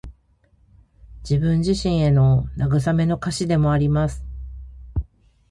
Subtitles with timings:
[1.21, 4.23] 自分自身への慰めの歌詞でもあります。